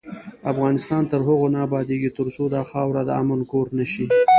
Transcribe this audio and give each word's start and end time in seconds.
افغانستان 0.51 1.03
تر 1.11 1.19
هغو 1.27 1.47
نه 1.53 1.59
ابادیږي، 1.67 2.09
ترڅو 2.17 2.43
دا 2.55 2.61
خاوره 2.71 3.01
د 3.05 3.09
امن 3.21 3.39
کور 3.51 3.67
نشي. 3.79 4.05